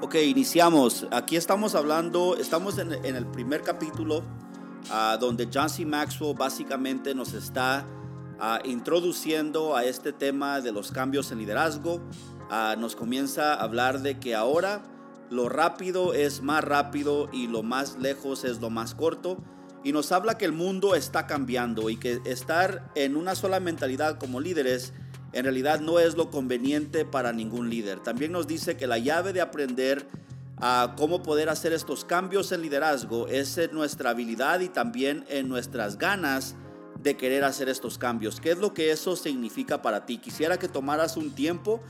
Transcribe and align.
Ok, 0.00 0.14
iniciamos. 0.14 1.08
Aquí 1.10 1.34
estamos 1.34 1.74
hablando, 1.74 2.36
estamos 2.36 2.78
en, 2.78 2.92
el 2.92 3.26
primer 3.26 3.62
capítulo 3.62 4.22
ah, 4.92 5.18
donde 5.20 5.48
John 5.52 5.68
C. 5.68 5.84
Maxwell 5.84 6.36
básicamente 6.36 7.16
nos 7.16 7.32
está 7.32 7.84
ah, 8.38 8.60
introduciendo 8.64 9.74
a 9.74 9.84
este 9.84 10.12
tema 10.12 10.60
de 10.60 10.70
los 10.70 10.92
cambios 10.92 11.32
en 11.32 11.38
liderazgo. 11.38 12.00
Ah, 12.48 12.76
nos 12.78 12.94
comienza 12.94 13.54
a 13.54 13.64
hablar 13.64 14.00
de 14.00 14.20
que 14.20 14.36
ahora 14.36 14.84
lo 15.30 15.48
rápido 15.48 16.14
es 16.14 16.42
más 16.42 16.62
rápido 16.62 17.28
y 17.32 17.48
lo 17.48 17.64
más 17.64 17.98
lejos 17.98 18.44
es 18.44 18.60
lo 18.60 18.70
más 18.70 18.94
corto. 18.94 19.38
Y 19.82 19.90
nos 19.90 20.12
habla 20.12 20.38
que 20.38 20.44
el 20.44 20.52
mundo 20.52 20.94
está 20.94 21.26
cambiando 21.26 21.90
y 21.90 21.96
que 21.96 22.20
estar 22.24 22.92
en 22.94 23.16
una 23.16 23.34
sola 23.34 23.58
mentalidad 23.58 24.16
como 24.16 24.38
líderes 24.38 24.92
en 25.32 25.44
realidad 25.44 25.80
no 25.80 25.98
es 25.98 26.16
lo 26.16 26.30
conveniente 26.30 27.04
para 27.04 27.32
ningún 27.32 27.68
líder. 27.68 28.00
También 28.00 28.32
nos 28.32 28.46
dice 28.46 28.76
que 28.76 28.86
la 28.86 28.98
llave 28.98 29.32
de 29.32 29.40
aprender 29.40 30.08
a 30.60 30.94
cómo 30.96 31.22
poder 31.22 31.48
hacer 31.48 31.72
estos 31.72 32.04
cambios 32.04 32.50
en 32.52 32.62
liderazgo 32.62 33.28
es 33.28 33.58
en 33.58 33.72
nuestra 33.72 34.10
habilidad 34.10 34.60
y 34.60 34.68
también 34.68 35.24
en 35.28 35.48
nuestras 35.48 35.98
ganas 35.98 36.56
de 37.00 37.16
querer 37.16 37.44
hacer 37.44 37.68
estos 37.68 37.98
cambios. 37.98 38.40
¿Qué 38.40 38.50
es 38.50 38.58
lo 38.58 38.74
que 38.74 38.90
eso 38.90 39.14
significa 39.14 39.82
para 39.82 40.04
ti? 40.04 40.18
Quisiera 40.18 40.58
que 40.58 40.68
tomaras 40.68 41.16
un 41.16 41.30
tiempo 41.32 41.80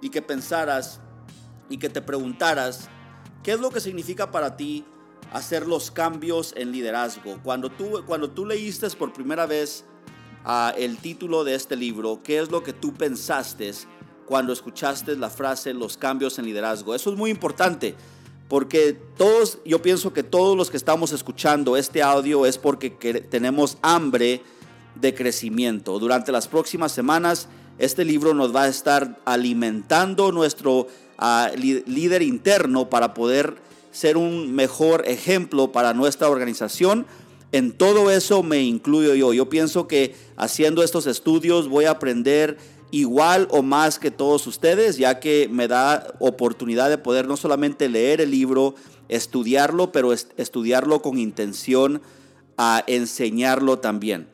y 0.00 0.08
que 0.08 0.22
pensaras 0.22 1.00
y 1.68 1.78
que 1.78 1.88
te 1.88 2.00
preguntaras, 2.00 2.88
¿qué 3.42 3.52
es 3.52 3.60
lo 3.60 3.70
que 3.70 3.80
significa 3.80 4.30
para 4.30 4.56
ti 4.56 4.84
hacer 5.32 5.66
los 5.66 5.90
cambios 5.90 6.54
en 6.56 6.72
liderazgo? 6.72 7.40
Cuando 7.42 7.70
tú, 7.70 8.04
cuando 8.06 8.30
tú 8.30 8.46
leíste 8.46 8.88
por 8.90 9.12
primera 9.12 9.46
vez 9.46 9.84
el 10.76 10.98
título 10.98 11.44
de 11.44 11.54
este 11.54 11.76
libro, 11.76 12.20
qué 12.22 12.38
es 12.38 12.50
lo 12.50 12.62
que 12.62 12.72
tú 12.72 12.92
pensaste 12.92 13.72
cuando 14.26 14.52
escuchaste 14.52 15.16
la 15.16 15.30
frase 15.30 15.74
los 15.74 15.96
cambios 15.96 16.38
en 16.38 16.46
liderazgo. 16.46 16.94
Eso 16.94 17.10
es 17.10 17.16
muy 17.16 17.30
importante 17.30 17.94
porque 18.48 18.96
todos, 19.16 19.58
yo 19.64 19.80
pienso 19.80 20.12
que 20.12 20.22
todos 20.22 20.56
los 20.56 20.70
que 20.70 20.76
estamos 20.76 21.12
escuchando 21.12 21.76
este 21.76 22.02
audio 22.02 22.46
es 22.46 22.58
porque 22.58 22.90
tenemos 22.90 23.78
hambre 23.82 24.42
de 24.94 25.14
crecimiento. 25.14 25.98
Durante 25.98 26.30
las 26.30 26.46
próximas 26.46 26.92
semanas, 26.92 27.48
este 27.78 28.04
libro 28.04 28.34
nos 28.34 28.54
va 28.54 28.64
a 28.64 28.68
estar 28.68 29.18
alimentando 29.24 30.30
nuestro 30.30 30.86
ah, 31.18 31.50
líder 31.56 32.22
interno 32.22 32.88
para 32.90 33.14
poder 33.14 33.56
ser 33.90 34.16
un 34.16 34.54
mejor 34.54 35.04
ejemplo 35.06 35.72
para 35.72 35.94
nuestra 35.94 36.28
organización 36.28 37.06
en 37.54 37.70
todo 37.70 38.10
eso 38.10 38.42
me 38.42 38.62
incluyo 38.62 39.14
yo. 39.14 39.32
Yo 39.32 39.48
pienso 39.48 39.86
que 39.86 40.16
haciendo 40.36 40.82
estos 40.82 41.06
estudios 41.06 41.68
voy 41.68 41.84
a 41.84 41.92
aprender 41.92 42.58
igual 42.90 43.46
o 43.52 43.62
más 43.62 44.00
que 44.00 44.10
todos 44.10 44.48
ustedes, 44.48 44.96
ya 44.96 45.20
que 45.20 45.48
me 45.48 45.68
da 45.68 46.14
oportunidad 46.18 46.90
de 46.90 46.98
poder 46.98 47.28
no 47.28 47.36
solamente 47.36 47.88
leer 47.88 48.20
el 48.20 48.32
libro, 48.32 48.74
estudiarlo, 49.08 49.92
pero 49.92 50.12
estudiarlo 50.12 51.00
con 51.00 51.16
intención 51.16 52.02
a 52.56 52.82
enseñarlo 52.88 53.78
también. 53.78 54.26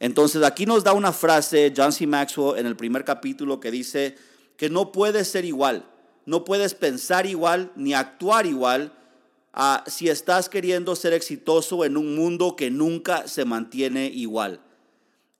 Entonces 0.00 0.42
aquí 0.42 0.64
nos 0.64 0.82
da 0.82 0.94
una 0.94 1.12
frase 1.12 1.74
John 1.76 1.92
C. 1.92 2.06
Maxwell 2.06 2.58
en 2.58 2.64
el 2.64 2.74
primer 2.74 3.04
capítulo 3.04 3.60
que 3.60 3.70
dice 3.70 4.16
que 4.56 4.70
no 4.70 4.92
puedes 4.92 5.28
ser 5.28 5.44
igual, 5.44 5.84
no 6.24 6.46
puedes 6.46 6.72
pensar 6.72 7.26
igual 7.26 7.70
ni 7.76 7.92
actuar 7.92 8.46
igual 8.46 8.94
si 9.86 10.08
estás 10.08 10.48
queriendo 10.48 10.96
ser 10.96 11.12
exitoso 11.12 11.84
en 11.84 11.96
un 11.96 12.14
mundo 12.14 12.56
que 12.56 12.70
nunca 12.70 13.28
se 13.28 13.44
mantiene 13.44 14.06
igual. 14.06 14.60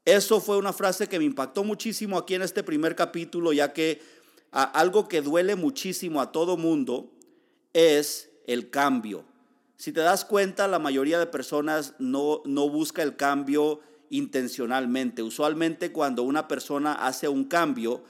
Eso 0.05 0.41
fue 0.41 0.59
una 0.59 0.73
frase 0.73 1.09
que 1.09 1.19
me 1.19 1.25
impactó 1.25 1.65
muchísimo 1.65 2.19
aquí 2.19 2.35
en 2.35 2.43
este 2.43 2.63
primer 2.63 2.97
capítulo, 2.97 3.53
ya 3.53 3.73
que 3.73 4.03
algo 4.51 5.09
que 5.09 5.23
duele 5.23 5.57
muchísimo 5.57 6.21
a 6.21 6.33
todo 6.33 6.57
mundo 6.57 7.11
es 7.73 8.31
el 8.47 8.69
cambio. 8.71 9.25
Si 9.77 9.93
te 9.93 10.01
das 10.01 10.25
cuenta, 10.25 10.69
la 10.69 10.79
mayoría 10.79 11.19
de 11.19 11.27
personas 11.27 11.95
no, 11.99 12.43
no 12.45 12.69
busca 12.69 13.03
el 13.03 13.17
cambio 13.17 13.81
intencionalmente. 14.11 15.23
Usualmente 15.23 15.91
cuando 15.91 16.23
una 16.23 16.47
persona 16.49 16.93
hace 16.93 17.29
un 17.29 17.45
cambio, 17.45 18.05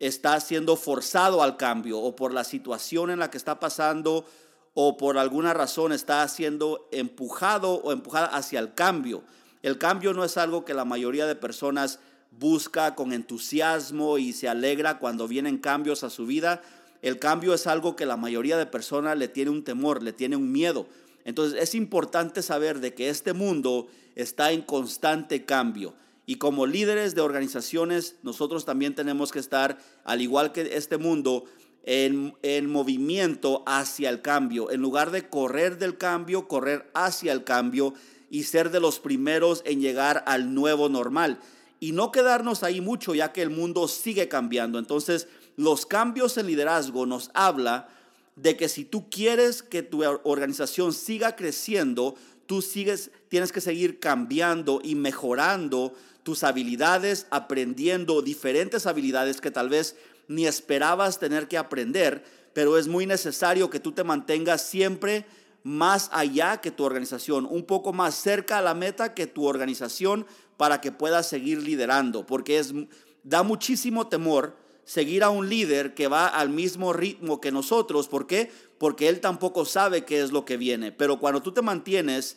está 0.00 0.38
siendo 0.40 0.76
forzado 0.76 1.42
al 1.42 1.56
cambio 1.56 1.98
o 2.00 2.16
por 2.16 2.32
la 2.32 2.44
situación 2.44 3.10
en 3.10 3.20
la 3.20 3.30
que 3.30 3.38
está 3.38 3.60
pasando 3.60 4.26
o 4.74 4.96
por 4.96 5.18
alguna 5.18 5.54
razón 5.54 5.92
está 5.92 6.26
siendo 6.28 6.88
empujado 6.92 7.74
o 7.74 7.92
empujada 7.92 8.26
hacia 8.26 8.58
el 8.58 8.74
cambio. 8.74 9.22
El 9.62 9.78
cambio 9.78 10.12
no 10.12 10.24
es 10.24 10.36
algo 10.36 10.64
que 10.64 10.74
la 10.74 10.84
mayoría 10.84 11.26
de 11.26 11.36
personas 11.36 12.00
busca 12.38 12.94
con 12.94 13.12
entusiasmo 13.12 14.18
y 14.18 14.32
se 14.32 14.48
alegra 14.48 14.98
cuando 14.98 15.28
vienen 15.28 15.58
cambios 15.58 16.02
a 16.04 16.10
su 16.10 16.26
vida. 16.26 16.62
El 17.02 17.18
cambio 17.18 17.54
es 17.54 17.66
algo 17.66 17.96
que 17.96 18.06
la 18.06 18.16
mayoría 18.16 18.58
de 18.58 18.66
personas 18.66 19.16
le 19.16 19.28
tiene 19.28 19.50
un 19.50 19.62
temor, 19.62 20.02
le 20.02 20.12
tiene 20.12 20.36
un 20.36 20.50
miedo. 20.50 20.86
Entonces 21.24 21.62
es 21.62 21.74
importante 21.74 22.42
saber 22.42 22.80
de 22.80 22.94
que 22.94 23.08
este 23.08 23.32
mundo 23.32 23.86
está 24.16 24.52
en 24.52 24.62
constante 24.62 25.44
cambio. 25.44 25.94
Y 26.26 26.36
como 26.36 26.66
líderes 26.66 27.14
de 27.14 27.20
organizaciones, 27.20 28.16
nosotros 28.22 28.64
también 28.64 28.94
tenemos 28.94 29.30
que 29.30 29.38
estar, 29.38 29.78
al 30.04 30.22
igual 30.22 30.52
que 30.52 30.76
este 30.76 30.96
mundo, 30.96 31.44
en, 31.84 32.70
movimiento 32.70 33.62
hacia 33.66 34.10
el 34.10 34.22
cambio. 34.22 34.70
En 34.70 34.80
lugar 34.80 35.10
de 35.10 35.28
correr 35.28 35.78
del 35.78 35.98
cambio, 35.98 36.48
correr 36.48 36.90
hacia 36.94 37.32
el 37.32 37.44
cambio 37.44 37.94
y 38.30 38.44
ser 38.44 38.70
de 38.70 38.80
los 38.80 38.98
primeros 38.98 39.62
en 39.66 39.80
llegar 39.80 40.24
al 40.26 40.54
nuevo 40.54 40.88
normal. 40.88 41.38
Y 41.80 41.92
no 41.92 42.10
quedarnos 42.10 42.62
ahí 42.62 42.80
mucho, 42.80 43.14
ya 43.14 43.32
que 43.32 43.42
el 43.42 43.50
mundo 43.50 43.88
sigue 43.88 44.28
cambiando. 44.28 44.78
Entonces, 44.78 45.28
los 45.56 45.86
cambios 45.86 46.38
en 46.38 46.46
liderazgo 46.46 47.06
nos 47.06 47.30
habla 47.34 47.88
de 48.36 48.56
que 48.56 48.68
si 48.68 48.84
tú 48.84 49.08
quieres 49.10 49.62
que 49.62 49.82
tu 49.82 50.02
organización 50.24 50.92
siga 50.92 51.36
creciendo, 51.36 52.16
tú 52.46 52.62
sigues, 52.62 53.10
tienes 53.28 53.52
que 53.52 53.60
seguir 53.60 54.00
cambiando 54.00 54.80
y 54.82 54.94
mejorando 54.94 55.94
tus 56.22 56.42
habilidades, 56.42 57.26
aprendiendo 57.30 58.22
diferentes 58.22 58.86
habilidades 58.86 59.40
que 59.40 59.50
tal 59.50 59.68
vez 59.68 59.94
ni 60.28 60.46
esperabas 60.46 61.18
tener 61.18 61.48
que 61.48 61.58
aprender, 61.58 62.24
pero 62.52 62.78
es 62.78 62.88
muy 62.88 63.06
necesario 63.06 63.70
que 63.70 63.80
tú 63.80 63.92
te 63.92 64.04
mantengas 64.04 64.62
siempre 64.62 65.26
más 65.62 66.10
allá 66.12 66.60
que 66.60 66.70
tu 66.70 66.84
organización, 66.84 67.46
un 67.50 67.64
poco 67.64 67.92
más 67.92 68.14
cerca 68.14 68.58
a 68.58 68.62
la 68.62 68.74
meta 68.74 69.14
que 69.14 69.26
tu 69.26 69.46
organización 69.46 70.26
para 70.56 70.80
que 70.80 70.92
puedas 70.92 71.26
seguir 71.26 71.62
liderando, 71.62 72.26
porque 72.26 72.58
es 72.58 72.74
da 73.22 73.42
muchísimo 73.42 74.06
temor 74.08 74.56
seguir 74.84 75.24
a 75.24 75.30
un 75.30 75.48
líder 75.48 75.94
que 75.94 76.08
va 76.08 76.26
al 76.28 76.50
mismo 76.50 76.92
ritmo 76.92 77.40
que 77.40 77.50
nosotros, 77.50 78.06
¿por 78.06 78.26
qué? 78.26 78.52
Porque 78.76 79.08
él 79.08 79.20
tampoco 79.20 79.64
sabe 79.64 80.04
qué 80.04 80.20
es 80.20 80.30
lo 80.30 80.44
que 80.44 80.58
viene, 80.58 80.92
pero 80.92 81.18
cuando 81.18 81.40
tú 81.40 81.52
te 81.52 81.62
mantienes 81.62 82.36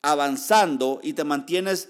avanzando 0.00 1.00
y 1.02 1.14
te 1.14 1.24
mantienes 1.24 1.88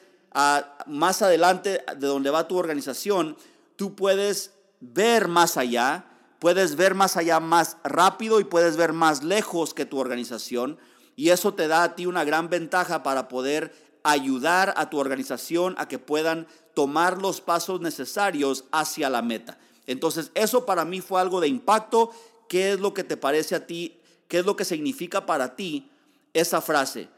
más 0.87 1.21
adelante 1.21 1.85
de 1.99 2.07
donde 2.07 2.31
va 2.31 2.49
tu 2.49 2.57
organización, 2.57 3.37
tú 3.77 3.95
puedes 3.95 4.54
ver 4.93 5.29
más 5.29 5.57
allá, 5.57 6.07
puedes 6.39 6.77
ver 6.77 6.95
más 6.95 7.17
allá 7.17 7.41
más 7.41 7.77
rápido 7.85 8.41
y 8.41 8.45
puedes 8.45 8.77
ver 8.77 8.93
más 8.93 9.23
lejos 9.23 9.75
que 9.75 9.87
tu 9.87 9.99
organización. 9.99 10.79
Y 11.17 11.31
eso 11.31 11.55
te 11.55 11.69
da 11.69 11.85
a 11.85 11.95
ti 11.95 12.07
una 12.07 12.25
gran 12.25 12.49
ventaja 12.51 13.03
para 13.03 13.29
poder 13.29 13.73
ayudar 14.03 14.75
a 14.77 14.91
tu 14.91 14.99
organización 14.99 15.75
a 15.79 15.89
que 15.89 15.99
puedan 15.99 16.47
tomar 16.75 17.23
los 17.23 17.41
pasos 17.41 17.81
necesarios 17.81 18.65
hacia 18.73 19.09
la 19.09 19.23
meta. 19.23 19.59
Entonces, 19.87 20.31
eso 20.35 20.67
para 20.67 20.85
mí 20.85 21.01
fue 21.01 21.21
algo 21.21 21.41
de 21.41 21.49
impacto. 21.49 22.11
¿Qué 22.49 22.73
es 22.73 22.81
lo 22.81 22.95
que 22.95 23.05
te 23.05 23.17
parece 23.17 23.55
a 23.55 23.67
ti? 23.67 23.97
¿Qué 24.29 24.39
es 24.39 24.47
lo 24.47 24.57
que 24.57 24.65
significa 24.65 25.27
para 25.27 25.57
ti 25.57 25.91
esa 26.33 26.61
frase? 26.61 27.09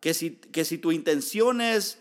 Que 0.00 0.14
si, 0.14 0.32
que 0.32 0.64
si 0.64 0.78
tu 0.78 0.92
intención 0.92 1.60
es 1.60 1.98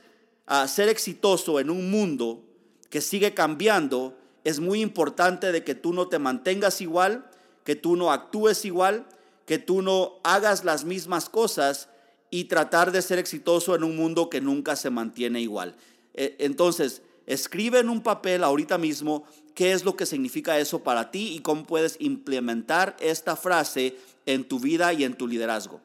ah, 0.48 0.68
ser 0.68 0.90
exitoso 0.90 1.60
en 1.60 1.70
un 1.70 1.90
mundo 1.90 2.44
que 2.90 3.02
sigue 3.02 3.34
cambiando, 3.34 4.18
es 4.44 4.60
muy 4.60 4.82
importante 4.82 5.52
de 5.52 5.64
que 5.64 5.76
tú 5.76 5.94
no 5.94 6.08
te 6.08 6.20
mantengas 6.20 6.82
igual, 6.82 7.30
que 7.64 7.76
tú 7.76 7.96
no 7.96 8.12
actúes 8.12 8.66
igual, 8.66 9.06
que 9.46 9.58
tú 9.58 9.82
no 9.82 10.20
hagas 10.24 10.64
las 10.64 10.84
mismas 10.86 11.30
cosas 11.30 11.90
y 12.30 12.46
tratar 12.46 12.92
de 12.92 13.02
ser 13.02 13.20
exitoso 13.20 13.76
en 13.76 13.84
un 13.84 13.96
mundo 13.96 14.30
que 14.30 14.42
nunca 14.42 14.76
se 14.76 14.90
mantiene 14.90 15.42
igual. 15.42 15.76
E, 16.14 16.36
entonces, 16.40 17.02
escribe 17.26 17.80
en 17.80 17.90
un 17.90 18.02
papel 18.02 18.44
ahorita 18.44 18.78
mismo 18.78 19.26
qué 19.54 19.72
es 19.72 19.86
lo 19.86 19.96
que 19.96 20.06
significa 20.06 20.58
eso 20.60 20.84
para 20.84 21.12
ti 21.12 21.34
y 21.36 21.40
cómo 21.40 21.66
puedes 21.66 21.98
implementar 22.00 22.96
esta 23.00 23.36
frase 23.36 23.98
en 24.26 24.48
tu 24.48 24.60
vida 24.60 24.94
y 24.94 25.04
en 25.04 25.16
tu 25.16 25.28
liderazgo. 25.28 25.82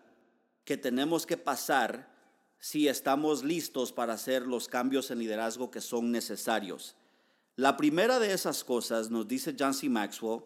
Que 0.65 0.77
tenemos 0.77 1.27
que 1.27 1.37
pasar 1.37 2.09
si 2.59 2.89
estamos 2.89 3.45
listos 3.45 3.93
para 3.93 4.15
hacer 4.15 4.47
los 4.47 4.69
cambios 4.69 5.11
en 5.11 5.19
liderazgo 5.19 5.71
que 5.71 5.81
son 5.81 6.11
necesarios. 6.11 6.97
La 7.59 7.77
primera 7.77 8.21
de 8.21 8.33
esas 8.33 8.63
cosas, 8.63 9.11
nos 9.11 9.27
dice 9.27 9.57
John 9.59 9.75
C. 9.75 9.89
Maxwell, 9.89 10.43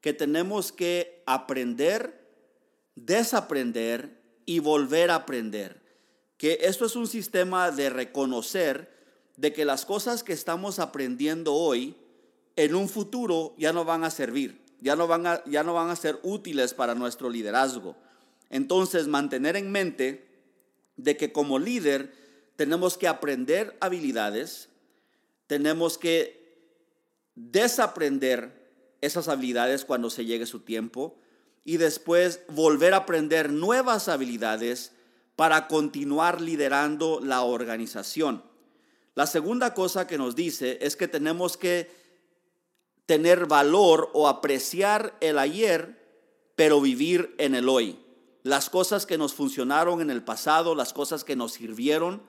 que 0.00 0.12
tenemos 0.12 0.70
que 0.70 1.20
aprender, 1.26 2.28
desaprender 2.94 4.22
y 4.46 4.60
volver 4.60 5.10
a 5.10 5.16
aprender. 5.16 5.82
Que 6.36 6.58
esto 6.60 6.86
es 6.86 6.94
un 6.94 7.08
sistema 7.08 7.72
de 7.72 7.90
reconocer 7.90 8.88
de 9.36 9.52
que 9.52 9.64
las 9.64 9.84
cosas 9.84 10.22
que 10.22 10.32
estamos 10.32 10.78
aprendiendo 10.78 11.54
hoy, 11.54 11.96
en 12.54 12.76
un 12.76 12.88
futuro 12.88 13.56
ya 13.58 13.72
no 13.72 13.84
van 13.84 14.04
a 14.04 14.10
servir. 14.10 14.62
ya 14.80 14.94
no 14.94 15.08
van 15.08 15.26
a, 15.26 15.42
ya 15.46 15.64
no 15.64 15.74
van 15.74 15.90
a 15.90 15.96
ser 15.96 16.20
útiles 16.22 16.72
para 16.72 16.94
nuestro 16.94 17.30
liderazgo. 17.30 17.96
Entonces, 18.48 19.08
mantener 19.08 19.56
en 19.56 19.72
mente 19.72 20.24
de 20.96 21.16
que 21.16 21.32
como 21.32 21.58
líder 21.58 22.14
tenemos 22.54 22.96
que 22.96 23.08
aprender 23.08 23.76
habilidades, 23.80 24.68
tenemos 25.48 25.98
que 25.98 26.43
desaprender 27.34 28.64
esas 29.00 29.28
habilidades 29.28 29.84
cuando 29.84 30.10
se 30.10 30.24
llegue 30.24 30.46
su 30.46 30.60
tiempo 30.60 31.16
y 31.64 31.78
después 31.78 32.40
volver 32.48 32.94
a 32.94 32.98
aprender 32.98 33.50
nuevas 33.50 34.08
habilidades 34.08 34.92
para 35.36 35.66
continuar 35.66 36.40
liderando 36.40 37.20
la 37.20 37.42
organización. 37.42 38.44
La 39.14 39.26
segunda 39.26 39.74
cosa 39.74 40.06
que 40.06 40.18
nos 40.18 40.34
dice 40.34 40.78
es 40.80 40.96
que 40.96 41.08
tenemos 41.08 41.56
que 41.56 41.90
tener 43.06 43.46
valor 43.46 44.10
o 44.12 44.28
apreciar 44.28 45.16
el 45.20 45.38
ayer, 45.38 46.02
pero 46.56 46.80
vivir 46.80 47.34
en 47.38 47.54
el 47.54 47.68
hoy. 47.68 47.98
Las 48.42 48.70
cosas 48.70 49.06
que 49.06 49.18
nos 49.18 49.34
funcionaron 49.34 50.00
en 50.00 50.10
el 50.10 50.22
pasado, 50.22 50.74
las 50.74 50.92
cosas 50.92 51.24
que 51.24 51.36
nos 51.36 51.52
sirvieron, 51.52 52.22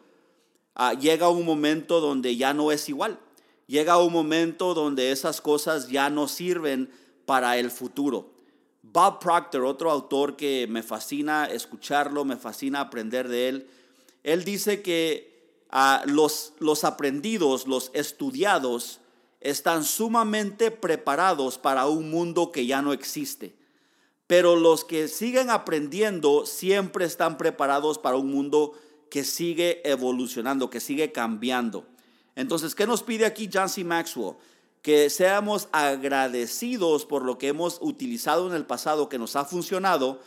ah, 0.75 0.93
llega 0.93 1.29
un 1.29 1.45
momento 1.45 2.01
donde 2.01 2.35
ya 2.35 2.53
no 2.53 2.71
es 2.71 2.87
igual. 2.87 3.19
Llega 3.67 3.97
un 3.97 4.13
momento 4.13 4.73
donde 4.73 5.11
esas 5.11 5.41
cosas 5.41 5.87
ya 5.89 6.09
no 6.09 6.27
sirven 6.27 6.91
para 7.25 7.57
el 7.57 7.71
futuro. 7.71 8.31
Bob 8.83 9.19
Proctor, 9.19 9.65
otro 9.65 9.89
autor 9.89 10.35
que 10.35 10.67
me 10.69 10.83
fascina 10.83 11.45
escucharlo, 11.45 12.23
me 12.23 12.37
fascina 12.37 12.79
aprender 12.79 13.27
de 13.27 13.49
él, 13.49 13.67
él 14.23 14.43
dice 14.43 14.81
que 14.81 15.65
a 15.69 16.03
los, 16.05 16.53
los 16.59 16.83
aprendidos, 16.83 17.67
los 17.67 17.91
estudiados, 17.93 19.01
están 19.41 19.83
sumamente 19.83 20.71
preparados 20.71 21.57
para 21.57 21.85
un 21.87 22.09
mundo 22.09 22.51
que 22.51 22.65
ya 22.65 22.81
no 22.81 22.93
existe. 22.93 23.55
Pero 24.27 24.55
los 24.55 24.83
que 24.83 25.07
siguen 25.07 25.49
aprendiendo 25.49 26.45
siempre 26.45 27.05
están 27.05 27.37
preparados 27.37 27.99
para 27.99 28.15
un 28.15 28.31
mundo 28.31 28.73
que 29.11 29.23
sigue 29.23 29.87
evolucionando, 29.87 30.69
que 30.69 30.79
sigue 30.79 31.11
cambiando. 31.11 31.85
Entonces, 32.35 32.75
¿qué 32.75 32.85
nos 32.85 33.03
pide 33.03 33.25
aquí 33.25 33.49
John 33.51 33.69
C. 33.69 33.83
Maxwell? 33.83 34.35
que 34.85 35.09
seamos 35.09 35.67
agradecidos 35.71 37.07
por 37.07 37.25
lo 37.25 37.39
que 37.39 37.47
hemos 37.47 37.79
utilizado 37.81 38.47
en 38.47 38.53
el 38.53 38.67
pasado 38.67 39.09
que 39.09 39.17
nos 39.17 39.35
ha 39.35 39.43
funcionado, 39.43 40.19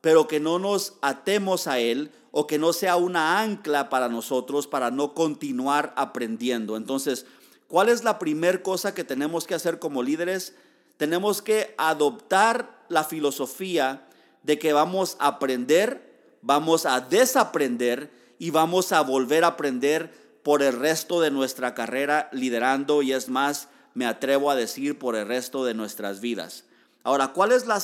pero 0.00 0.28
que 0.28 0.38
no 0.38 0.60
nos 0.60 0.94
atemos 1.02 1.66
a 1.66 1.80
él 1.80 2.12
o 2.30 2.46
que 2.46 2.56
no 2.56 2.72
sea 2.72 2.94
una 2.94 3.40
ancla 3.40 3.88
para 3.88 4.08
nosotros 4.08 4.68
para 4.68 4.92
no 4.92 5.14
continuar 5.14 5.92
aprendiendo. 5.96 6.76
Entonces, 6.76 7.26
¿cuál 7.66 7.88
es 7.88 8.04
la 8.04 8.20
primera 8.20 8.62
cosa 8.62 8.94
que 8.94 9.02
tenemos 9.02 9.48
que 9.48 9.56
hacer 9.56 9.80
como 9.80 10.00
líderes? 10.00 10.54
Tenemos 10.96 11.42
que 11.42 11.74
adoptar 11.76 12.84
la 12.88 13.02
filosofía 13.02 14.06
de 14.44 14.60
que 14.60 14.72
vamos 14.72 15.16
a 15.18 15.26
aprender, 15.26 16.38
vamos 16.40 16.86
a 16.86 17.00
desaprender 17.00 18.12
y 18.38 18.50
vamos 18.50 18.92
a 18.92 19.00
volver 19.00 19.42
a 19.42 19.48
aprender 19.48 20.23
por 20.44 20.62
el 20.62 20.78
resto 20.78 21.22
de 21.22 21.30
nuestra 21.30 21.74
carrera 21.74 22.28
liderando 22.30 23.02
y 23.02 23.12
es 23.12 23.28
más, 23.28 23.68
me 23.94 24.06
atrevo 24.06 24.50
a 24.50 24.54
decir, 24.54 24.98
por 24.98 25.16
el 25.16 25.26
resto 25.26 25.64
de 25.64 25.72
nuestras 25.72 26.20
vidas. 26.20 26.64
Ahora, 27.02 27.28
¿cuál 27.32 27.50
es 27.50 27.66
la, 27.66 27.82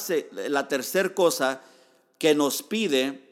la 0.49 0.69
tercera 0.69 1.15
cosa 1.15 1.63
que 2.19 2.35
nos 2.35 2.63
pide, 2.63 3.27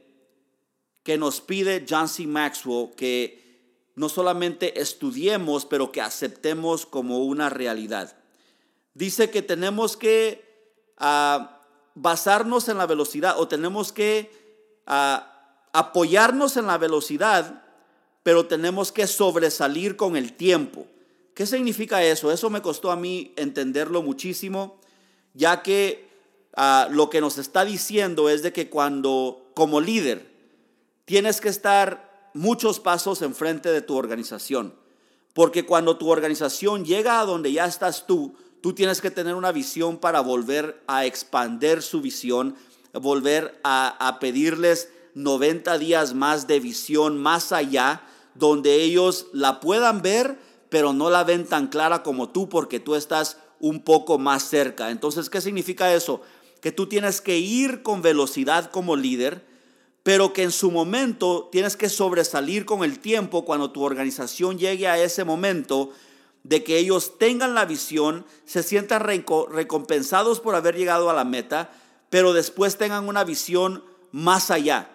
que 1.03 1.19
nos 1.19 1.43
pide 1.43 1.85
John 1.89 2.09
C. 2.09 2.27
Maxwell, 2.27 2.95
que 2.97 3.93
no 3.97 4.09
solamente 4.09 4.81
estudiemos, 4.81 5.67
pero 5.67 5.93
que 5.93 6.01
aceptemos 6.01 6.87
como 6.87 7.19
una 7.19 7.51
realidad? 7.51 8.17
Dice 8.95 9.29
que 9.29 9.43
tenemos 9.43 9.99
que 9.99 10.73
ah, 10.97 11.61
basarnos 11.95 12.69
en 12.71 12.79
la 12.79 12.87
velocidad 12.87 13.39
o 13.39 13.47
tenemos 13.47 13.93
que 13.93 14.33
ah, 14.87 15.69
apoyarnos 15.75 16.57
en 16.57 16.67
la 16.67 16.79
velocidad, 16.79 17.68
pero 18.23 18.47
tenemos 18.47 18.93
que 18.93 19.07
sobresalir 19.07 19.97
con 19.97 20.17
el 20.17 20.35
tiempo. 20.35 20.87
¿Qué 21.35 21.47
significa 21.47 22.03
eso? 22.03 22.33
Eso 22.33 22.51
me 22.51 22.63
costó 22.63 22.91
a 22.91 22.97
mí 22.97 23.33
entenderlo 23.37 24.03
muchísimo, 24.03 24.81
ya 25.35 25.63
que 25.63 26.09
ah, 26.57 26.89
lo 26.91 27.11
que 27.11 27.21
nos 27.21 27.39
está 27.39 27.65
diciendo 27.65 28.29
es 28.29 28.43
de 28.43 28.53
que 28.53 28.69
cuando 28.69 29.51
como 29.55 29.81
líder 29.81 30.27
tienes 31.05 31.41
que 31.41 31.49
estar 31.49 32.31
muchos 32.35 32.81
pasos 32.81 33.23
enfrente 33.23 33.71
de 33.71 33.83
tu 33.83 33.97
organización, 33.97 34.75
porque 35.33 35.65
cuando 35.65 35.97
tu 35.97 36.11
organización 36.11 36.85
llega 36.85 37.21
a 37.21 37.25
donde 37.25 37.53
ya 37.53 37.67
estás 37.67 38.07
tú, 38.07 38.35
tú 38.61 38.75
tienes 38.75 39.01
que 39.01 39.11
tener 39.11 39.35
una 39.35 39.53
visión 39.53 39.99
para 39.99 40.21
volver 40.21 40.83
a 40.87 41.07
expander 41.07 41.83
su 41.83 42.01
visión, 42.01 42.57
volver 42.93 43.61
a, 43.63 44.07
a 44.07 44.19
pedirles 44.19 44.89
90 45.23 45.79
días 45.79 46.15
más 46.15 46.47
de 46.47 46.61
visión 46.61 47.19
más 47.19 47.53
allá, 47.53 48.03
donde 48.35 48.83
ellos 48.83 49.27
la 49.33 49.61
puedan 49.61 50.03
ver 50.03 50.39
pero 50.69 50.93
no 50.93 51.11
la 51.11 51.25
ven 51.25 51.47
tan 51.47 51.69
clara 51.69 52.03
como 52.03 52.29
tú 52.29 52.49
porque 52.49 52.81
tú 52.81 52.95
estás 52.95 53.39
un 53.61 53.83
poco 53.83 54.19
más 54.19 54.43
cerca. 54.43 54.91
Entonces, 54.91 55.31
¿qué 55.31 55.41
significa 55.41 55.93
eso? 55.93 56.23
Que 56.61 56.73
tú 56.73 56.87
tienes 56.87 57.21
que 57.21 57.39
ir 57.39 57.83
con 57.83 58.03
velocidad 58.03 58.71
como 58.71 58.97
líder, 58.97 59.45
pero 60.03 60.33
que 60.33 60.43
en 60.43 60.53
su 60.53 60.71
momento 60.71 61.49
tienes 61.51 61.77
que 61.77 61.89
sobresalir 61.89 62.65
con 62.65 62.85
el 62.85 62.99
tiempo 62.99 63.45
cuando 63.45 63.71
tu 63.71 63.83
organización 63.83 64.59
llegue 64.59 64.89
a 64.89 65.03
ese 65.03 65.25
momento 65.25 65.91
de 66.45 66.63
que 66.65 66.79
ellos 66.79 67.19
tengan 67.19 67.55
la 67.55 67.65
visión, 67.65 68.25
se 68.45 68.63
sientan 68.63 69.03
recompensados 69.03 70.41
por 70.41 70.55
haber 70.55 70.77
llegado 70.77 71.11
a 71.11 71.15
la 71.15 71.25
meta, 71.25 71.71
pero 72.11 72.33
después 72.33 72.79
tengan 72.79 73.09
una 73.09 73.25
visión 73.25 73.85
más 74.13 74.51
allá, 74.51 74.89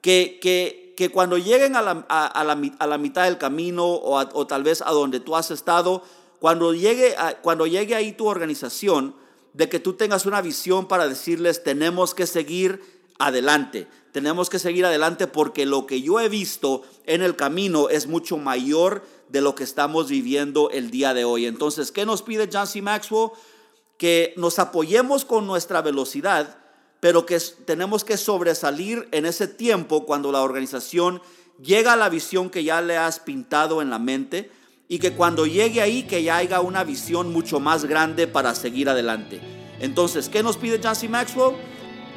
que, 0.00 0.38
que 0.40 0.88
que 0.98 1.10
cuando 1.10 1.38
lleguen 1.38 1.76
a 1.76 1.82
la, 1.82 2.04
a, 2.08 2.42
la, 2.42 2.98
mitad 2.98 3.22
del 3.22 3.38
camino 3.38 3.86
o, 3.86 4.18
o, 4.18 4.46
tal 4.48 4.64
vez 4.64 4.82
a 4.82 4.90
donde 4.90 5.20
tú 5.20 5.36
has 5.36 5.52
estado, 5.52 6.02
cuando 6.40 6.74
llegue, 6.74 7.14
cuando 7.40 7.68
llegue 7.68 7.94
ahí 7.94 8.10
tu 8.10 8.26
organización, 8.26 9.14
de 9.52 9.68
que 9.68 9.78
tú 9.78 9.92
tengas 9.92 10.26
una 10.26 10.40
visión 10.40 10.88
para 10.88 11.06
decirles, 11.06 11.62
tenemos 11.62 12.16
que 12.16 12.26
seguir 12.26 12.82
adelante, 13.20 13.86
tenemos 14.10 14.50
que 14.50 14.58
seguir 14.58 14.84
adelante 14.86 15.28
porque 15.28 15.66
lo 15.66 15.86
que 15.86 16.02
yo 16.02 16.18
he 16.18 16.28
visto 16.28 16.82
en 17.06 17.22
el 17.22 17.36
camino 17.36 17.88
es 17.88 18.08
mucho 18.08 18.36
mayor 18.36 19.04
de 19.28 19.40
lo 19.40 19.54
que 19.54 19.62
estamos 19.62 20.08
viviendo 20.08 20.68
el 20.70 20.90
día 20.90 21.14
de 21.14 21.24
hoy. 21.24 21.46
Entonces, 21.46 21.92
¿qué 21.92 22.06
nos 22.06 22.22
pide 22.22 22.48
John 22.52 22.66
C. 22.66 22.82
Maxwell? 22.82 23.30
Que 23.98 24.34
nos 24.36 24.58
apoyemos 24.58 25.24
con 25.24 25.46
nuestra 25.46 25.80
velocidad, 25.80 26.58
pero 27.00 27.26
que 27.26 27.38
tenemos 27.64 28.04
que 28.04 28.16
sobresalir 28.16 29.08
en 29.12 29.26
ese 29.26 29.46
tiempo 29.46 30.04
cuando 30.04 30.32
la 30.32 30.42
organización 30.42 31.22
llega 31.62 31.92
a 31.92 31.96
la 31.96 32.08
visión 32.08 32.50
que 32.50 32.64
ya 32.64 32.80
le 32.80 32.96
has 32.96 33.20
pintado 33.20 33.82
en 33.82 33.90
la 33.90 33.98
mente 33.98 34.50
y 34.88 34.98
que 34.98 35.12
cuando 35.12 35.46
llegue 35.46 35.80
ahí 35.80 36.04
que 36.04 36.22
ya 36.22 36.38
haya 36.38 36.60
una 36.60 36.82
visión 36.84 37.32
mucho 37.32 37.60
más 37.60 37.84
grande 37.84 38.26
para 38.26 38.54
seguir 38.54 38.88
adelante. 38.88 39.40
Entonces, 39.80 40.28
¿qué 40.28 40.42
nos 40.42 40.56
pide 40.56 40.80
Jancy 40.80 41.08
Maxwell? 41.08 41.56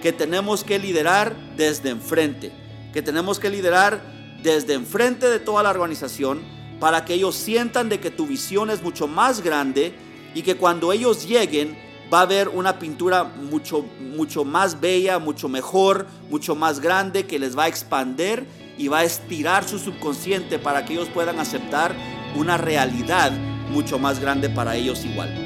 Que 0.01 0.13
tenemos 0.13 0.63
que 0.63 0.79
liderar 0.79 1.35
desde 1.57 1.89
enfrente, 1.89 2.51
que 2.93 3.01
tenemos 3.01 3.39
que 3.39 3.50
liderar 3.50 4.01
desde 4.41 4.73
enfrente 4.73 5.29
de 5.29 5.39
toda 5.39 5.61
la 5.63 5.69
organización 5.69 6.41
para 6.79 7.05
que 7.05 7.13
ellos 7.13 7.35
sientan 7.35 7.89
de 7.89 8.00
que 8.00 8.09
tu 8.09 8.25
visión 8.25 8.71
es 8.71 8.81
mucho 8.81 9.07
más 9.07 9.41
grande 9.41 9.93
y 10.33 10.41
que 10.41 10.55
cuando 10.55 10.91
ellos 10.91 11.27
lleguen 11.27 11.77
va 12.12 12.20
a 12.20 12.24
haber 12.24 12.50
una 12.50 12.77
pintura 12.80 13.24
mucho, 13.24 13.86
mucho 14.00 14.44
más 14.44 14.80
bella, 14.80 15.20
mucho 15.20 15.48
mejor, 15.48 16.08
mucho 16.30 16.56
más 16.56 16.80
grande, 16.80 17.25
que 17.25 17.39
les 17.39 17.58
va 17.58 17.63
a 17.63 17.68
expander 17.68 18.46
y 18.77 18.88
va 18.88 19.00
a 19.00 19.03
estirar 19.03 19.63
su 19.63 19.80
subconsciente 19.80 20.60
para 20.60 20.86
que 20.86 20.94
ellos 20.94 21.10
puedan 21.10 21.39
aceptar 21.39 21.96
una 22.36 22.58
realidad 22.58 23.32
mucho 23.72 24.00
más 24.00 24.20
grande 24.20 24.50
para 24.50 24.75
ellos 24.75 25.06
igual. 25.06 25.40